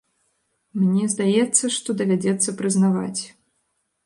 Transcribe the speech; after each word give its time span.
Мне 0.83 1.05
здаецца, 1.15 1.63
што 1.77 1.95
давядзецца 2.01 2.55
прызнаваць. 2.63 3.21